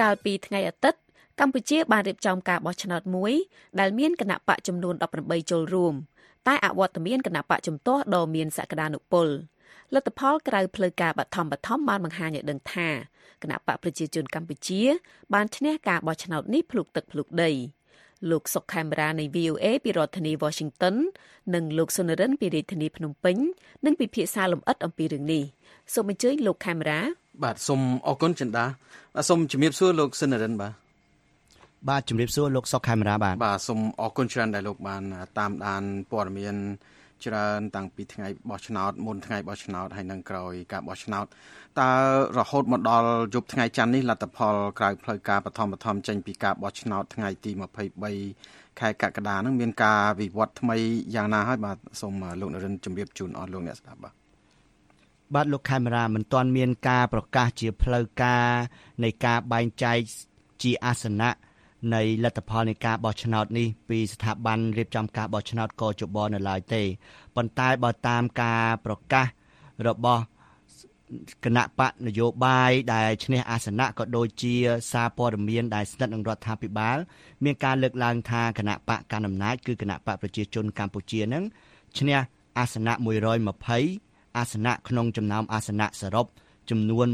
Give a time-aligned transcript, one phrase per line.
[0.00, 1.00] កាលពីថ្ងៃអាទិត្យ
[1.40, 3.32] កម្ពុជាបានរៀបចំការបោះឆ្នោតមួយ
[3.80, 5.94] ដែលមានគណៈបកចំនួន18ចូលរួម
[6.48, 9.28] តែអវត្តមានគណៈបកជំទាស់ដ៏មានសក្តានុពល
[9.94, 12.88] លទ្ធផលក្រៅផ្លូវការបឋមបឋមបានបង្ហាញឲ្យដឹងថា
[13.42, 14.82] គណៈបកប្រជាជនកម្ពុជា
[15.34, 17.50] បានឈ្នះការបោះឆ្នោតនេះភ្លុកទឹកភ្លុកដី
[18.30, 20.96] លោកសុកខេមរានៃ VOA ពីរដ្ឋធានី Washington
[21.54, 23.36] និងលោកសុនរិនពីរាជធានីភ្នំពេញ
[23.84, 25.42] នឹងពិភាក្សាលម្អិតអំពីរឿងនេះ
[25.94, 27.00] សូមអញ្ជើញលោកខេមរា
[27.44, 28.64] បាទសូមអរគុណចិន្តា
[29.14, 30.72] បាទសូមជំរាបសួរលោកសុនរិនបាទ
[31.88, 35.02] បាទជំរាបសួរលោកសុកខេមរាបាទបាទសូមអរគុណច្រើនដែលលោកបាន
[35.38, 36.56] តាមដានព័ត៌មាន
[37.26, 41.26] ច្រើនតាំងពីថ្ងៃបោះឆ្នោតមុនថ្ងៃបោះឆ្នោតហើយនិងក្រោយការបោះឆ្នោត
[41.80, 41.90] តើ
[42.38, 47.50] រហូតមកដល់យប់ថ្ងៃច័ន្ទនេះលទ្ធផលក្រៅផ្លូវការបឋមបឋមចេញពីការបោះឆ្នោតថ្ងៃទី
[48.16, 50.76] 23ខែកក្កដានឹងមានការវិវត្តថ្មី
[51.14, 54.21] យ៉ាងណាហើយបាទសូមលោកនរិនជម្រាបជូនអស់លោកអ្នកស្ដាប់បាទ
[55.34, 58.46] បាទលោកខេមរាមិនទាន់មានការប្រកាសជាផ្លូវការ
[59.02, 59.98] នៃការបែងចែក
[60.62, 61.30] ជាអាសនៈ
[61.94, 66.82] នៃលទ្ធផលនៃការបោះឆ្នោតនេះពីស្ថាប័នរៀបចំការបោះឆ្នោតកជបនៅឡើយទេ
[67.36, 69.26] ប៉ុន្តែបើតាមការប្រកាស
[69.86, 70.22] របស់
[71.44, 74.54] គណៈបកនយោបាយដែលឈ្នះអាសនៈក៏ដូចជា
[74.92, 76.98] សារព័ត៌មានដែលស្និទ្ធនឹងរដ្ឋាភិបាល
[77.44, 81.44] មានការលើកឡើងថាគណៈបកកណ្ដាលអំណាចគឺគណៈបកប្រជាជនកម្ពុជានឹង
[81.98, 82.18] ឈ្នះ
[82.58, 86.26] អាសនៈ120 អាសនៈក្នុងចំណោមអាសនៈសរុប
[86.70, 87.06] ចំនួន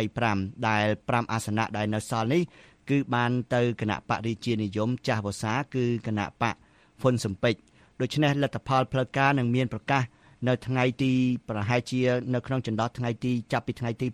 [0.00, 2.42] 125ដែល5អាសនៈដែលនៅសល់នេះ
[2.90, 6.54] គឺបានទៅគណៈបរិជានិយមចាស់វសាគឺគណៈបក
[7.02, 7.54] ហ៊ុនសំពេច
[8.00, 10.02] ដូច្នេះលទ្ធផលផ្លូវការនឹងមានប្រកាស
[10.48, 11.12] នៅថ្ងៃទី
[11.48, 12.00] ប្រហែលជា
[12.34, 14.06] នៅក្នុងចន្លោះថ្ងៃទីចាប់ពីថ្ងៃទី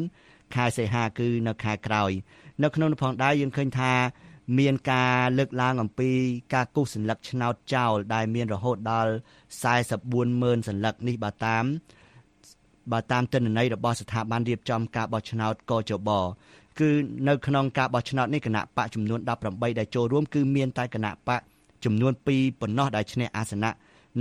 [0.00, 2.10] 9ខែសីហាគឺនៅខែក្រោយ
[2.62, 3.92] នៅក្នុងនោះផងដែរយើងឃើញថា
[4.58, 6.10] មានការលើកឡើងអំពី
[6.54, 9.12] ការគូសសញ្ញកឆ្នោតចោលដែលមានរហូតដល់
[9.92, 11.64] 440000សញ្ញកនេះបើតាម
[12.92, 16.10] បើតាមទិន្នន័យរបស់ស្ថាប័នរៀបចំការបោះឆ្នោតកជប
[16.80, 16.90] គឺ
[17.28, 21.40] នៅក្នុងការបោះឆ្នោតនេះគណៈបកចំនួន18ដែលចូលរួមគឺមានតែគណៈបក
[21.84, 23.70] ចំនួន2ប៉ុណ្ណោះដែលឈ្នះអាសនៈ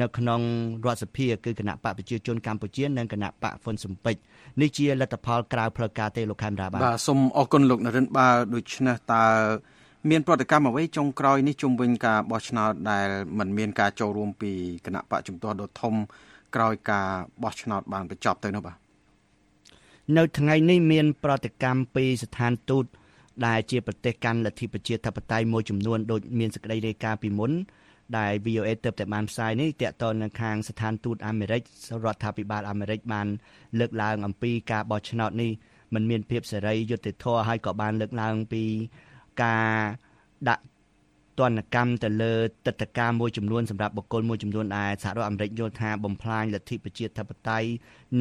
[0.02, 0.42] នៅក្នុង
[0.86, 4.16] រដ្ឋសភាគឺគណៈបកប្រជាជនកម្ពុជានិងគណៈបកហ្វុនស៊ុំពេច
[4.62, 9.24] នេះជាលទ្ធផលក្រៅផ្លូវការទេលោកខេមរាបាទបាទសូមអរគុណលោកនរិនបើដូច្នេះតើ
[10.08, 13.08] មានប្រតិកម្មអ្វីចុងក្រោយនេះជុំវិញការបោះឆ្នោតដែល
[13.40, 14.52] មិនមានការចូលរួមពី
[14.86, 15.94] គណៈបកជំទាស់ដ៏ធំ
[16.56, 17.08] ក្រោយការ
[17.44, 18.78] បោះឆ្នោតបានបញ្ចប់ទៅនោះបាទ
[20.18, 22.86] នៅថ្ងៃនេះមាន ប្រតិកម្មពីស្ថានទូត
[23.48, 27.52] ដែលជាប្រទេសកាន់លទ្ធិប្រជាធិបតេយ្យមួយចំនួនដូចមានសេចក្តីរាយការណ៍ពីមុន
[28.18, 31.62] ដែល VOA ទើបតែបានផ្សាយនេះតកតនៅខាងស្ថានទូតអាមេរិក
[32.06, 33.28] រដ្ឋាភិបាលអាមេរិកបាន
[33.80, 35.52] លើកឡើងអំពីការបោះឆ្នោតនេះ
[35.94, 38.64] มันមានភាពសេរីយុត្តិធម៌ហើយក៏បានលើកឡើងពី
[39.42, 39.66] ការ
[40.50, 40.64] ដាក់
[41.40, 42.34] ទណ្ឌកម្មទៅលើ
[42.66, 47.68] ទឹកតការមួយចំនួនសម្រាប់បុគ្គលមួយចំនួនដែលសហរដ្ឋអាមេរិកយល់ថាបំផ្លាញលទ្ធិប្រជាធិបតេយ្យ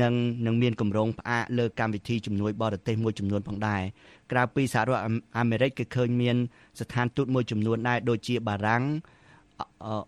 [0.03, 0.15] និង
[0.47, 3.83] នឹងមានគម្រោងផ្អាកលើកម្មវិធីជំនួយបរទេសមួយចំនួនផងដែរ
[4.33, 5.03] ក្រៅពីសហរដ្ឋ
[5.39, 6.37] អាមេរិកគឺឃើញមាន
[6.81, 8.83] ស្ថានទូតមួយចំនួនដែរដូចជាបារាំង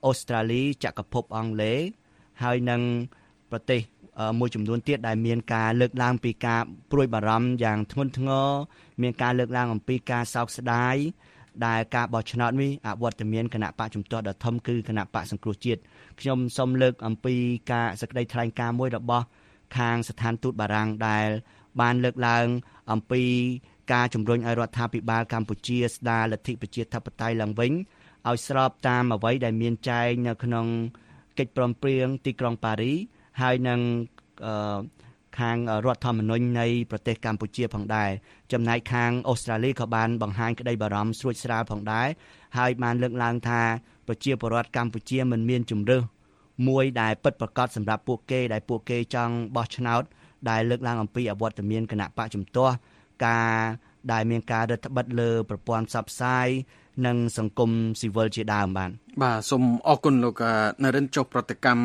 [0.06, 1.78] អូស្ត្រាលីចក្រភពអង់គ្លេស
[2.42, 2.80] ហើយនិង
[3.50, 3.80] ប្រទេស
[4.38, 6.60] មួយចំនួនទៀតដែលមានការលើកឡើងពីការ
[6.90, 8.48] ព្រួយបារម្ភយ៉ាងធ្ងន់ធ្ងរ
[9.02, 10.96] មានការលើកឡើងអំពីការសោកស្ដាយ
[11.66, 15.80] ដែលការបោះឆ្នោតនេះអវត្តមានគណៈបកជំទាស់ដ៏ធំគឺគណៈបកសង្គ្រោះជាតិ
[16.20, 17.34] ខ្ញុំសូមលើកអំពី
[17.72, 19.24] ការសេចក្តីថ្លែងការណ៍មួយរបស់
[19.76, 21.28] ខាងស្ថានទូតបារាំងដែល
[21.80, 22.46] បានលើកឡើង
[22.92, 23.22] អំពី
[23.92, 27.72] ការជំរុញឲ្យរដ្ឋាភិបាលកម្ពុជាស្ដារលទ្ធិប្រជាធិបតេយ្យឡើងវិញ
[28.28, 30.66] ឲ្យស្របតាមអ្វីដែលមានចែងនៅក្នុង
[31.38, 32.92] កិច្ចព្រមព្រៀងទីក្រុងប៉ារី
[33.40, 33.80] ហើយនឹង
[35.38, 38.10] ខាងរដ្ឋធម្មនុញ្ញនៃប្រទេសកម្ពុជាផងដែរ
[38.52, 42.08] ចំណែកខាងអូស្ត្រាលីក៏បានបង្ហាញក្តីបារម្ភស្រួចស្រាលផងដែរ
[42.58, 43.62] ហើយបានលើកឡើងថា
[44.06, 46.02] ប្រជាពលរដ្ឋកម្ពុជាមិនមានជំរឿស
[46.68, 50.02] មួយដែលពិតប្រាកដសម្រាប់ពួកគេដែលពួកគេចង់បោះឆ្នោត
[50.50, 52.74] ដែលលើកឡើងអំពីអវត្តមានគណៈបកជំទាស់
[53.26, 53.54] ការ
[54.12, 56.48] ដែលមានការរដ្ឋបិទលើប្រព័ន្ធផ្សព្វផ្សាយ
[57.06, 57.70] និងសង្គម
[58.00, 58.90] ស៊ីវិលជាដើមបាទ
[59.22, 60.42] បាទសូមអរគុណលោក
[60.82, 61.82] នរិនចុះប្រតិកម្ម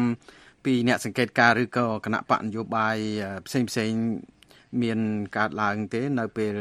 [0.65, 2.97] ពីអ្នកសង្កេតការឬក៏គណៈបកនយោបាយ
[3.47, 3.91] ផ្សេងផ្សេង
[4.81, 4.99] មាន
[5.37, 6.53] កើតឡើងទេ នៅពេល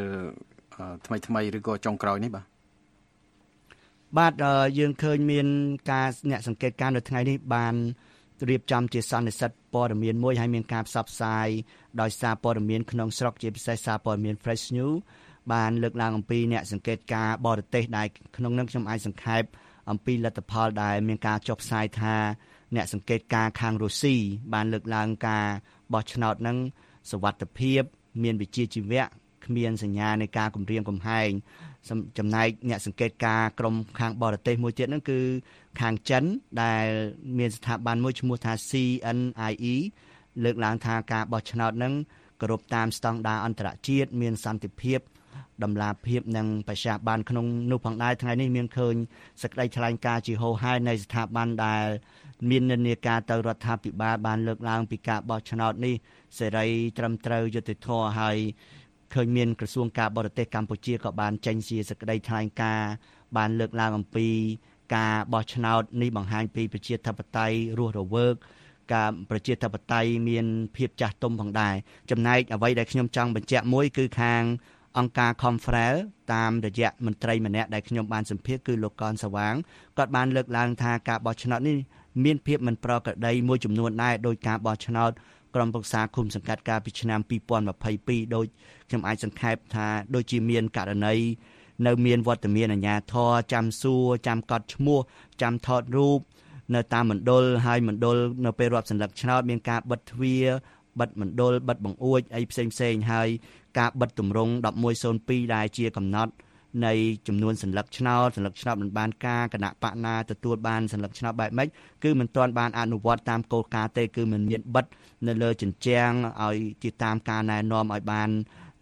[1.07, 2.47] ថ្មីថ្មីឬក៏ចុងក្រោយនេះបាទ
[4.19, 4.33] បាទ
[4.79, 5.47] យើងឃើញមាន
[5.93, 7.75] ការអ្នកសង្កេតការនៅថ្ងៃនេះបាន
[8.51, 11.49] រៀបចំជាសន្និសិទព័ត៌មានមួយហើយមានការផ្សព្វផ្សាយ
[12.01, 14.97] ដោយសារព័ត៌មានក្នុងស្រុកជាពិសេសសារព័ត៌មាន Fresh News
[15.53, 18.07] បានលើកឡើងអំពីអ្នកសង្កេតការបរទេសដែល
[18.37, 19.43] ក្នុងនឹងខ្ញុំអាចសង្ខេប
[19.91, 22.17] អំពីលទ្ធផលដែលមានការចុះផ្សាយថា
[22.75, 24.17] អ្នកសង្កេតការខាងរុស្ស៊ី
[24.53, 25.47] បានលើកឡើងការ
[25.93, 26.57] បោះឆ្នោតនឹង
[27.11, 27.83] សវត្ថភាព
[28.23, 29.05] មានវិជាជីវៈ
[29.47, 31.31] គ្មានសញ្ញានៃការគម្រាមកំហែង
[32.19, 35.21] ចំណែកអ្នកសង្កេតការក្រមខាងបរទេសមួយទៀតហ្នឹងគឺ
[35.81, 36.25] ខាងចិន
[36.63, 36.87] ដែល
[37.39, 39.75] មានស្ថាប័នមួយឈ្មោះថា CNIE
[40.45, 41.95] លើកឡើងថាការបោះឆ្នោតហ្នឹង
[42.41, 44.99] គោរពតាមស្តង់ដារអន្តរជាតិមានសន្តិភាព
[45.63, 48.95] ដំណាភាពនិងបច្ចាបានក្នុងនោះផងដែរថ្ងៃនេះមានឃើញ
[49.43, 51.87] សេចក្តីថ្លែងការណ៍ជាហោហែនៃស្ថាប័នដែល
[52.51, 55.95] មាននិន្នាការទៅរដ្ឋាភិបាលបានលើកឡើងពីការបោះឆ្នោតនេះ
[56.39, 56.67] សេរី
[56.99, 58.37] ត្រឹមត្រូវយុត្តិធម៌ហើយ
[59.15, 62.91] ឃើញមានក្រសួងការបរទេសកម្ពុជាក៏បានចេញជាសេចក្តីថ្លែងការណ៍
[63.37, 64.29] បានលើកឡើងអំពី
[64.97, 68.35] ការបោះឆ្នោតនេះបង្ហាញពីប្រជាធិបតេយ្យរស់រវើក
[68.95, 70.47] ការប្រជាធិបតេយ្យមាន
[70.77, 71.75] ភាពចាស់ទុំផងដែរ
[72.11, 74.43] ចំណែកអ្វីដែលខ្ញុំចង់បញ្ជាក់មួយគឺខាង
[74.99, 75.95] អង្គការ Confrel
[76.35, 79.55] តាមរយៈមន្ត្រីម្នាក់ដែលខ្ញុំបានសម្ភាសគឺលោកកនសវាង
[79.99, 81.79] គាត់បានលើកឡើងថាការបោះឆ្នោតនេះ
[82.25, 85.11] មានភាពមិនប្រក្រតីមួយចំនួនដែរដោយការបោះឆ្នោត
[85.55, 87.21] ក្រុមប្រឹក្សាគុំសង្កាត់កាលពីឆ្នាំ
[87.77, 88.47] 2022ដោយ
[88.89, 91.15] ខ្ញុំអាចសង្ខេបថាដូចជាមានករណី
[91.87, 94.99] នៅមានវត្តមានអាជ្ញាធរចាំសួរចាំកត់ឈ្មោះ
[95.43, 96.19] ចាំថតរូប
[96.75, 100.47] នៅតាមមណ្ឌលហើយមណ្ឌលនៅពេលរាប់សន្លឹកឆ្នោតមានការបិទទ្វារ
[101.01, 103.29] បិទមណ្ឌលបិទបង្អួចអីផ្សេងផ្សេងហើយ
[103.78, 104.54] ការបិទទម្រង់
[105.04, 106.34] 1102ដែលជាកំណត់
[106.86, 106.94] នៃ
[107.28, 111.68] ចំនួនសัญลักษณ์ឆ្នោតសัญลักษณ์ឆ្នោតមិនបានការគណៈបកណាទទួលបានសัญลักษณ์ឆ្នោតបែបម៉េច
[112.04, 114.86] គឺមិនទាន់បានអនុវត្តតាមគោលការណ៍ទេគឺមិនមានបិទ
[115.28, 116.12] នៅលើជញ្ជាំង
[116.44, 118.30] ឲ្យទីតាមការណែនាំឲ្យបាន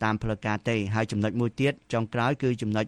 [0.03, 2.85] តាមផ្លូវការទេហើយចំណុចមួយទៀតចុងក្រោយគឺចំណុច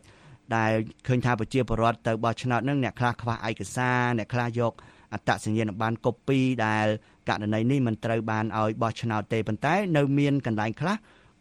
[0.55, 0.71] ដែល
[1.07, 4.73] ឃើញថាប្រជាពលរដ្ឋទៅបោះឆ្នោតនឹងអ្នកខ្លះខ្វះឯកសារអ្នកខ្លះយក
[5.13, 6.85] អត្តសញ្ញាណប័ណ្ណកូពីដែល
[7.29, 10.95] ករណីនេះមិនត្រូវបានឲ្យបោះឆ្នោតទេប៉ុន្តែ នៅមានកន្លែងខ្លះ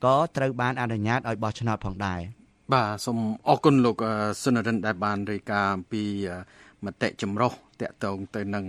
[0.05, 2.21] ក៏ត្រូវបានអនុញ្ញាតឲ្យបោះឆ្នោតផងដែរ
[2.73, 3.17] បាទសូម
[3.49, 4.03] អរគុណលោក
[4.43, 6.03] សុនរិនដែលបានរាយការណ៍អំពី
[6.85, 7.51] មតិចម្រុះ
[7.81, 8.65] តកតងទៅនឹង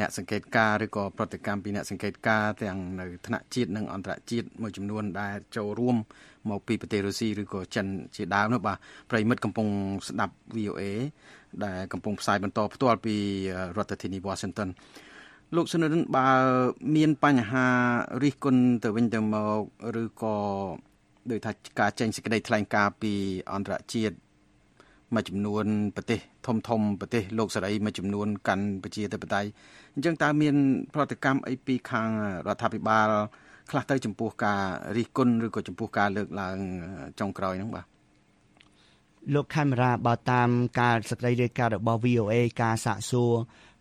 [0.00, 5.96] អ្នកសង្កេតការឬក៏ប្រតិកម្មពីអ្នកសង្កេតការទាំងនៅថ្នាក់ជាតិនិងអន្តរជាតិមួយចំនួនដែលចូលរួម
[6.50, 7.86] មកពីប្រទេសរុស្ស៊ីឬក៏ចិន
[8.16, 8.78] ជាដើមនោះបាទ
[9.10, 9.66] ប្រិមិត្តកំពុង
[10.08, 10.82] ស្ដាប់ VOA
[11.64, 13.16] ដែលកំពុងផ្សាយបន្តផ្ទាល់ពី
[13.76, 14.68] រដ្ឋធានី Washington
[15.56, 16.28] លោកសុនិរិនបើ
[16.96, 17.66] មានបញ្ហា
[18.22, 19.60] រិះគន់ទៅវិញទៅមក
[20.02, 20.36] ឬក៏
[21.30, 23.12] ដោយថាការចេញសេចក្តីថ្លែងការណ៍ពី
[23.52, 24.14] អន្តរជាតិ
[25.14, 25.64] មួយចំនួន
[25.96, 29.48] ប្រទេសធំធំប្រទេសលោកសេរីមួយចំនួនកាន់ប្រជាធិបតេយ្យ
[29.94, 30.54] អញ្ចឹងតើមាន
[30.94, 32.08] ប្រតិកម្មអីពីខាង
[32.46, 33.08] រដ្ឋាភិបាល
[33.70, 34.62] ខ្លះទៅចំពោះការ
[34.96, 36.58] រិះគន់ឬក៏ចំពោះការលើកឡើង
[37.20, 37.86] ចុងក្រោយហ្នឹងបាទ
[39.34, 40.48] លោកខេមរាបើតាម
[40.80, 43.32] ការសកម្មរាយការណ៍របស់ VOA ការសាកសួរ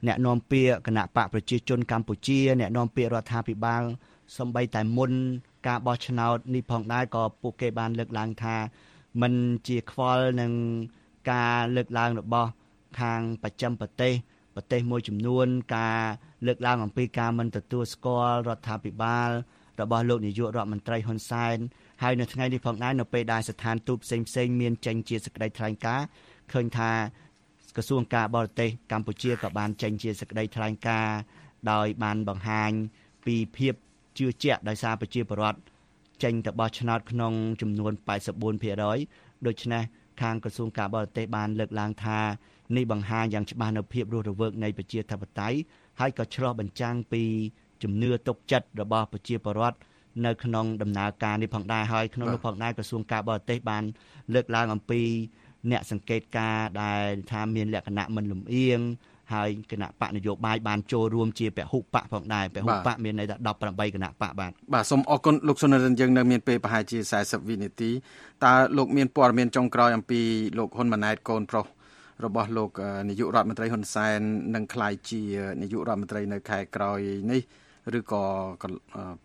[0.08, 3.84] អ្នកនាំពាក្យគណៈបកប្រជាជនកម្ពុជាអ្នកនាំពាក្យរដ្ឋាភិបាល
[4.38, 5.12] សំបីតែមុន
[5.68, 8.56] ការបោះឆ្នោតនេះផងដែរក៏ពួកគេបានលើកឡើងថា
[9.22, 9.34] มัน
[9.68, 10.52] ជាខ្វល់នឹង
[11.32, 12.50] ការលើកឡើងរបស់
[13.00, 14.14] ខាងប្រចាំប្រទេស
[14.56, 16.02] ប្រទេសមួយចំនួន ការ
[16.48, 19.30] លើកឡើងអំពីការមិនទទួលស្គាល់រដ្ឋាភិបាល
[19.82, 21.58] របស់លោកនាយករដ្ឋមន្ត្រីហ៊ុនសែន
[22.04, 26.06] ហើយនៅថ្ងៃនេះផងដែរនៅពេលដែលស្ថានទូតផ្សេងផ្សេងមានចេញជាសេចក្តីថ្លែងការណ៍
[26.54, 26.92] ឃើញថា
[27.76, 31.18] ក្រសួងការបរទេសកម្ពុជាក៏បានចេញជាសេចក្តីថ្លែងការណ៍
[31.72, 32.72] ដោយបានបង្ហាញ
[33.26, 33.74] ពីភាព
[34.18, 35.60] ជឿជាក់ដោយសារប្រជាពលរដ្ឋ
[36.24, 37.94] ចេញទៅបោះឆ្នោតក្នុងចំនួន
[38.70, 39.84] 84%ដូច្នេះ
[40.22, 42.20] ខាងក្រសួងការបរទេសបានលើកឡើងថា
[42.76, 45.58] នេះបង្ហាញយ៉ាងច្បាស់នៅភាពរស់រវើកនៃប្រជាធិបតេយ្យ
[46.00, 47.24] ហើយក៏ឆ្លោះបញ្ចាំងពី
[47.84, 49.78] ជំនឿទុកចិត្តរបស់ប្រជាពលរដ្ឋ
[50.26, 53.84] នៅក្នុងដំណើរការនេះផងដែរហើយក្នុងនោះផងដែរក្រសួងការបរទេសបាន
[54.34, 55.02] លើកឡើងអំពី
[55.72, 58.82] អ្នកសង្កេតការដែលថាមានលក្ខណៈមិនលំអៀង
[59.34, 63.36] ហើយគណៈបកនយោបាយបានចូលរួមជាពហុបកផងដែរពហុបកមានន័យថា
[63.66, 67.92] 18គណៈបកបាទបាទសូមអរគុណលោកសុនរិនយើងនៅមានពេលប្រហែលជា40វិនាទី
[68.46, 70.22] តើលោកមានព័ត៌មានចុងក្រោយអំពី
[70.58, 71.66] លោកហ៊ុនម៉ាណែតកូនប្រុស
[72.26, 72.72] របស់លោក
[73.10, 74.20] នាយករដ្ឋមន្ត្រីហ៊ុនសែន
[74.56, 75.22] នឹងក្លាយជា
[75.62, 77.00] នាយករដ្ឋមន្ត្រីនៅខែក្រោយ
[77.32, 77.42] នេះ
[77.98, 78.24] ឬក៏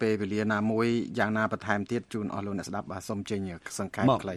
[0.01, 0.87] ពេលវេលាណាមួយ
[1.19, 3.41] យ៉ាងណាបន្ថែមទៀតជូនអស់លោកអ្នកស្ដាប់បាទសូមចេញ
[3.79, 4.37] សង្ខេបខ្លី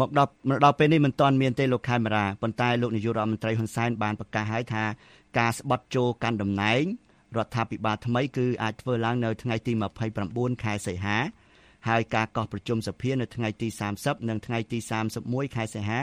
[0.00, 4.84] មកដល់មកដល់ពេលនេះមិនទាន់មានទេលោកខេមរាប៉ុន្តែលោកនាយករដ្ឋមន្ត្រីហ៊ុនសែនបានប្រកាសហើយថា
[5.38, 6.82] ការស្បត់ចូលកាន់តំណែង
[7.36, 9.72] រដ្ឋាភិបាលថ្មីគឺអាចធ្វើឡើងនៅថ្ងៃទី
[10.18, 11.18] 29ខែសីហា
[11.88, 14.78] ហើយការកោះប្រជុំសភានៅថ្ងៃទី30និងថ្ងៃទី
[15.16, 16.00] 31ខែសីហា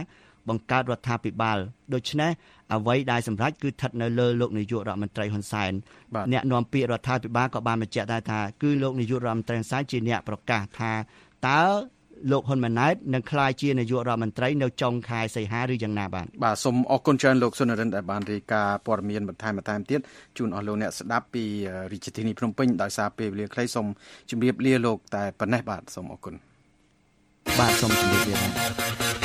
[0.50, 1.58] បង្កើតរដ្ឋាភិបាល
[1.94, 2.32] ដូច្នេះ
[2.74, 5.72] អ្វីដែលសម្រេចគឺស្ថិតនៅលើលោកនាយករដ្ឋមន្ត្រីហ៊ុនសែន
[6.32, 10.92] អ្នកនាំពាក្យរដ្ឋាភិបាលក៏បានបញ្ជាក់ដែរថាគឺលោកនាយករដ្ឋមន្ត្រីហ៊ុនសែនជាអ្នកប្រកាសថា
[11.48, 11.62] តើ
[12.32, 20.00] លោកហ៊ុនម៉ាណែតនឹងក្លាយជានាយករដ្ឋមន្ត្រីនៅចុងខែសីហាឬយ៉ាងណាបាទបាទសូមអរគុណច្រើនលោកសុនរិនដែលបានរាយការណ៍ព័ត៌មានបន្ថែមបន្ថែមទៀត
[20.38, 21.44] ជូនអស់លោកអ្នកស្ដាប់ពី
[21.92, 23.88] រាជធានីភ្នំពេញដោយសារពេលវេលាខ្លីសូម
[24.30, 26.36] ជម្រាបលាលោកតែប៉ុណ្ណេះបាទសូមអរគុណ
[27.60, 29.21] បាទសូមជម្រាបលា